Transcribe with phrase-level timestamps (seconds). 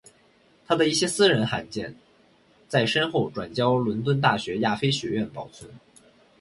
[0.65, 1.95] 他的一些私人函件
[2.67, 5.69] 在身后转交伦敦大学亚非学院保存。